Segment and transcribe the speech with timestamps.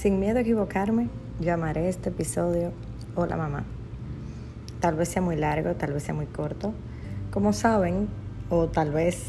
[0.00, 1.08] Sin miedo a equivocarme,
[1.40, 2.70] llamaré este episodio
[3.16, 3.64] Hola mamá.
[4.78, 6.72] Tal vez sea muy largo, tal vez sea muy corto.
[7.32, 8.06] Como saben,
[8.48, 9.24] o tal vez,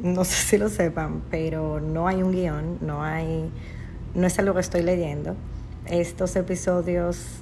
[0.00, 3.50] no sé si lo sepan, pero no hay un guion, no hay,
[4.14, 5.34] no es algo que estoy leyendo.
[5.86, 7.40] Estos episodios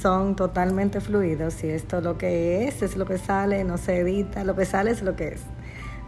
[0.00, 4.42] son totalmente fluidos y esto lo que es, es lo que sale, no se edita,
[4.44, 5.42] lo que sale es lo que es.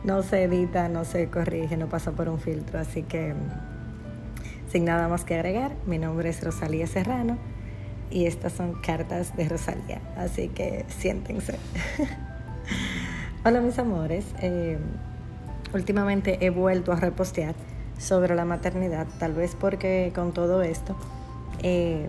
[0.05, 3.35] No se edita, no se corrige, no pasa por un filtro, así que
[4.75, 7.39] sin nada más que agregar, mi nombre es Rosalía Serrano
[8.11, 11.61] y estas son cartas de Rosalía, así que siéntense.
[13.45, 14.77] Hola mis amores, eh,
[15.73, 17.55] últimamente he vuelto a repostear
[17.99, 20.97] sobre la maternidad, tal vez porque con todo esto
[21.63, 22.09] eh,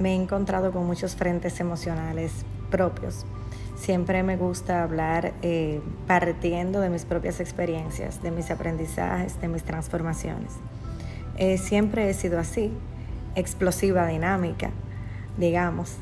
[0.00, 3.24] me he encontrado con muchos frentes emocionales propios.
[3.76, 9.62] Siempre me gusta hablar eh, partiendo de mis propias experiencias, de mis aprendizajes, de mis
[9.62, 10.50] transformaciones.
[11.40, 12.70] Eh, siempre he sido así,
[13.34, 14.72] explosiva, dinámica,
[15.38, 15.96] digamos,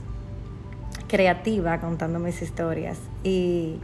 [1.07, 3.79] creativa contando mis historias y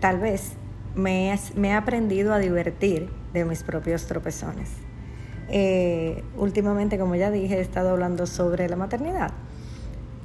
[0.00, 0.52] tal vez
[0.94, 4.70] me, he aprendido a divertir de mis propios tropezones.
[5.50, 9.32] Eh, últimamente, como ya dije, he estado hablando sobre la maternidad.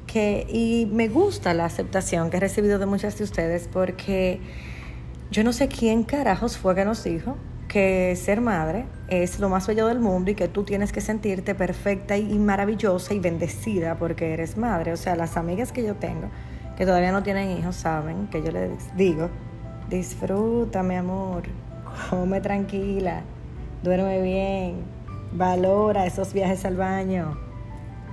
[0.07, 4.39] Que, y me gusta la aceptación que he recibido de muchas de ustedes porque
[5.29, 7.35] yo no sé quién carajos fue que nos dijo
[7.73, 11.55] que ser madre es lo más bello del mundo y que tú tienes que sentirte
[11.55, 14.93] perfecta y maravillosa y bendecida porque eres madre.
[14.93, 16.27] O sea, las amigas que yo tengo
[16.77, 19.31] que todavía no tienen hijos saben que yo les digo,
[19.89, 21.45] disfruta mi amor,
[22.11, 23.23] come tranquila,
[23.81, 24.75] duerme bien,
[25.31, 27.39] valora esos viajes al baño,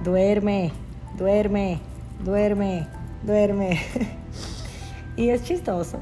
[0.03, 0.73] duerme,
[1.19, 1.81] duerme,
[2.25, 2.87] duerme,
[3.23, 3.79] duerme.
[5.17, 5.99] y es chistoso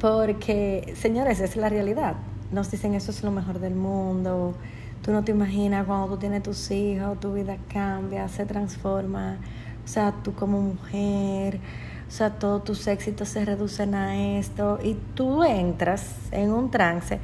[0.00, 2.16] porque, señores, es la realidad
[2.52, 4.54] nos dicen eso es lo mejor del mundo.
[5.02, 9.38] Tú no te imaginas cuando tú tienes tus hijos, tu vida cambia, se transforma.
[9.84, 11.60] O sea, tú como mujer,
[12.08, 17.20] o sea, todos tus éxitos se reducen a esto y tú entras en un trance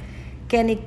[0.47, 0.79] que ni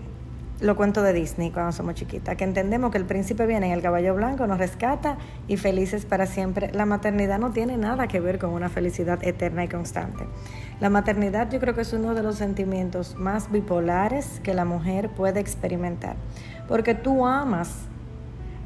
[0.61, 3.83] lo cuento de Disney cuando somos chiquitas, que entendemos que el príncipe viene en el
[3.83, 5.19] caballo blanco, nos rescata
[5.49, 6.73] y felices para siempre.
[6.73, 10.25] La maternidad no tiene nada que ver con una felicidad eterna y constante.
[10.81, 15.09] La maternidad yo creo que es uno de los sentimientos más bipolares que la mujer
[15.09, 16.17] puede experimentar,
[16.69, 17.71] porque tú amas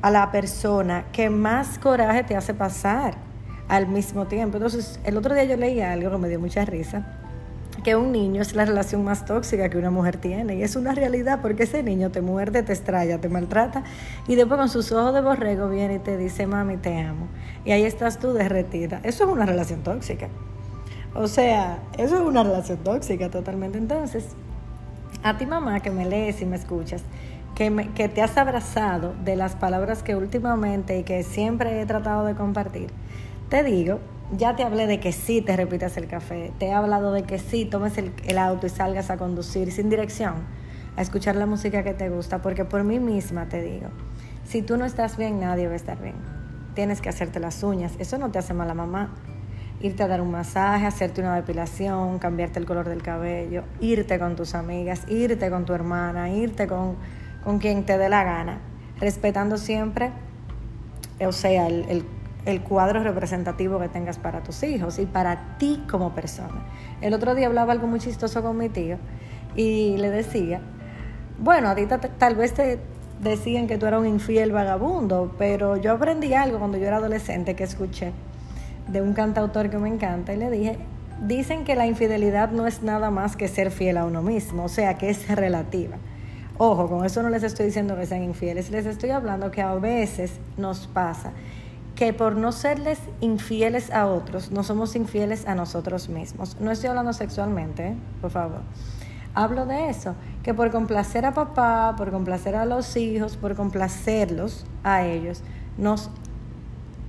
[0.02, 3.14] a la persona que más coraje te hace pasar
[3.68, 4.56] al mismo tiempo.
[4.56, 7.06] Entonces, el otro día yo leí algo que me dio mucha risa
[7.82, 10.56] que un niño es la relación más tóxica que una mujer tiene.
[10.56, 13.84] Y es una realidad porque ese niño te muerde, te estrella, te maltrata
[14.28, 17.28] y después con sus ojos de borrego viene y te dice, mami, te amo.
[17.64, 19.00] Y ahí estás tú derretida.
[19.02, 20.28] Eso es una relación tóxica.
[21.14, 23.78] O sea, eso es una relación tóxica totalmente.
[23.78, 24.28] Entonces,
[25.22, 27.02] a ti mamá que me lees y me escuchas,
[27.54, 31.86] que, me, que te has abrazado de las palabras que últimamente y que siempre he
[31.86, 32.90] tratado de compartir,
[33.48, 33.98] te digo
[34.36, 37.38] ya te hablé de que sí te repitas el café, te he hablado de que
[37.38, 40.34] sí tomes el, el, auto y salgas a conducir sin dirección,
[40.96, 43.88] a escuchar la música que te gusta, porque por mí misma te digo,
[44.44, 46.14] si tú no estás bien, nadie va a estar bien.
[46.74, 49.10] Tienes que hacerte las uñas, eso no te hace mal a mamá.
[49.80, 54.36] Irte a dar un masaje, hacerte una depilación, cambiarte el color del cabello, irte con
[54.36, 56.96] tus amigas, irte con tu hermana, irte con,
[57.42, 58.58] con quien te dé la gana,
[58.98, 60.10] respetando siempre,
[61.20, 62.04] o sea, el, el
[62.46, 66.66] el cuadro representativo que tengas para tus hijos y para ti como persona.
[67.00, 68.98] El otro día hablaba algo muy chistoso con mi tío
[69.56, 70.60] y le decía,
[71.38, 71.86] bueno, a ti
[72.18, 72.78] tal vez te
[73.20, 77.54] decían que tú eras un infiel vagabundo, pero yo aprendí algo cuando yo era adolescente
[77.54, 78.12] que escuché
[78.90, 80.78] de un cantautor que me encanta y le dije,
[81.26, 84.68] dicen que la infidelidad no es nada más que ser fiel a uno mismo, o
[84.68, 85.96] sea, que es relativa.
[86.58, 89.74] Ojo, con eso no les estoy diciendo que sean infieles, les estoy hablando que a
[89.74, 91.32] veces nos pasa
[91.94, 96.56] que por no serles infieles a otros, no somos infieles a nosotros mismos.
[96.58, 97.94] No estoy hablando sexualmente, ¿eh?
[98.22, 98.62] por favor.
[99.34, 104.64] Hablo de eso, que por complacer a papá, por complacer a los hijos, por complacerlos
[104.82, 105.42] a ellos,
[105.76, 106.10] nos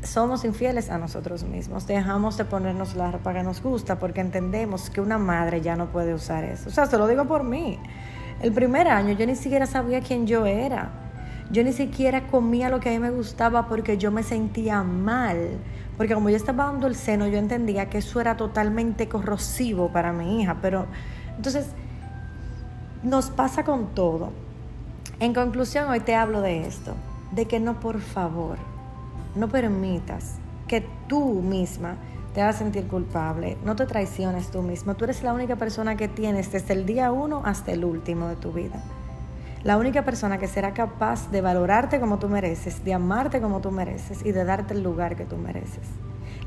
[0.04, 1.88] somos infieles a nosotros mismos.
[1.88, 5.88] Dejamos de ponernos la ropa que nos gusta porque entendemos que una madre ya no
[5.88, 6.70] puede usar eso.
[6.70, 7.80] O sea, se lo digo por mí.
[8.42, 10.90] El primer año yo ni siquiera sabía quién yo era
[11.52, 15.60] yo ni siquiera comía lo que a mí me gustaba porque yo me sentía mal.
[15.98, 20.14] Porque como yo estaba dando el seno, yo entendía que eso era totalmente corrosivo para
[20.14, 20.58] mi hija.
[20.62, 20.86] Pero
[21.36, 21.68] entonces,
[23.04, 24.32] nos pasa con todo.
[25.20, 26.96] En conclusión, hoy te hablo de esto.
[27.32, 28.58] De que no, por favor,
[29.36, 30.36] no permitas
[30.68, 31.98] que tú misma
[32.34, 33.58] te hagas sentir culpable.
[33.66, 34.94] No te traiciones tú misma.
[34.94, 38.36] Tú eres la única persona que tienes desde el día uno hasta el último de
[38.36, 38.82] tu vida.
[39.64, 43.70] La única persona que será capaz de valorarte como tú mereces, de amarte como tú
[43.70, 45.88] mereces y de darte el lugar que tú mereces.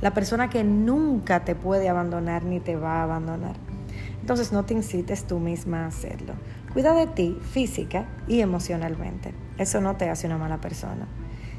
[0.00, 3.55] La persona que nunca te puede abandonar ni te va a abandonar.
[4.20, 6.32] Entonces no te incites tú misma a hacerlo.
[6.72, 9.32] Cuida de ti física y emocionalmente.
[9.58, 11.06] Eso no te hace una mala persona.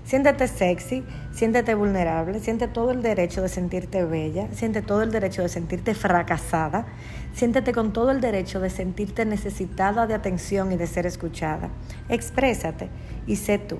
[0.06, 5.42] Siéntete sexy, siéntete vulnerable, siente todo el derecho de sentirte bella, siente todo el derecho
[5.42, 6.86] de sentirte fracasada,
[7.34, 11.70] siéntete con todo el derecho de sentirte necesitada de atención y de ser escuchada.
[12.08, 12.90] Exprésate
[13.26, 13.80] y sé tú.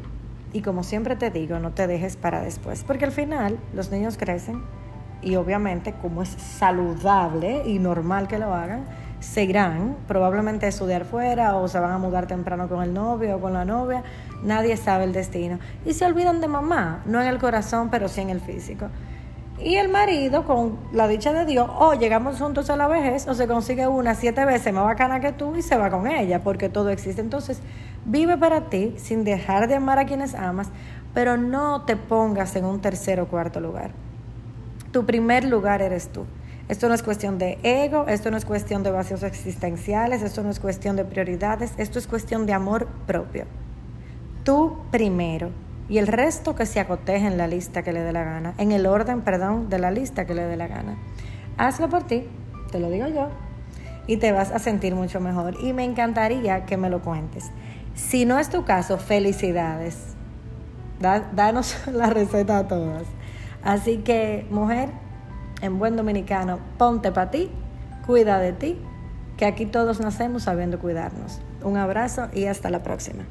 [0.52, 4.18] Y como siempre te digo, no te dejes para después, porque al final los niños
[4.18, 4.64] crecen
[5.22, 8.86] y obviamente como es saludable y normal que lo hagan,
[9.20, 13.38] se irán probablemente a estudiar fuera o se van a mudar temprano con el novio
[13.38, 14.04] o con la novia.
[14.44, 15.60] Nadie sabe el destino.
[15.86, 18.88] Y se olvidan de mamá, no en el corazón, pero sí en el físico.
[19.58, 23.34] Y el marido, con la dicha de Dios, o llegamos juntos a la vejez, o
[23.34, 26.68] se consigue una siete veces más bacana que tú y se va con ella, porque
[26.68, 27.22] todo existe.
[27.22, 27.62] Entonces,
[28.04, 30.70] vive para ti sin dejar de amar a quienes amas,
[31.14, 33.92] pero no te pongas en un tercer o cuarto lugar.
[34.92, 36.26] Tu primer lugar eres tú.
[36.68, 40.50] Esto no es cuestión de ego, esto no es cuestión de vacíos existenciales, esto no
[40.50, 43.46] es cuestión de prioridades, esto es cuestión de amor propio.
[44.44, 45.52] Tú primero
[45.88, 48.72] y el resto que se acoteje en la lista que le dé la gana, en
[48.72, 50.98] el orden, perdón, de la lista que le dé la gana.
[51.58, 52.24] Hazlo por ti,
[52.72, 53.30] te lo digo yo,
[54.08, 55.56] y te vas a sentir mucho mejor.
[55.62, 57.52] Y me encantaría que me lo cuentes.
[57.94, 59.98] Si no es tu caso, felicidades.
[61.00, 63.04] danos la receta a todas.
[63.64, 64.90] Así que, mujer,
[65.66, 67.50] en buen dominicano, ponte para ti,
[68.06, 68.80] cuida de ti,
[69.38, 71.42] que aquí todos nacemos sabiendo cuidarnos.
[71.64, 73.26] Un abrazo y hasta la próxima.